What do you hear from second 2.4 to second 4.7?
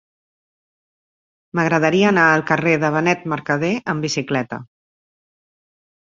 carrer de Benet Mercadé amb bicicleta.